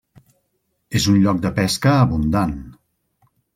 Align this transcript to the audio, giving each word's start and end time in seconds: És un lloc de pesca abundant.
És 0.99 1.05
un 1.11 1.19
lloc 1.27 1.43
de 1.45 1.53
pesca 1.61 1.93
abundant. 2.07 2.59